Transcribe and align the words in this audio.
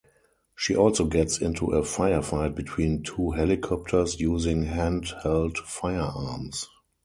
She 0.55 0.75
also 0.75 1.05
gets 1.05 1.37
into 1.37 1.73
a 1.73 1.83
firefight 1.83 2.55
between 2.55 3.03
two 3.03 3.33
helicopters, 3.33 4.19
using 4.19 4.65
handheld 4.65 5.59
firearms. 5.59 6.67